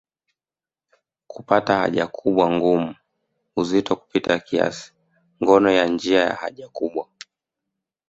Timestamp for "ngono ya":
5.43-5.85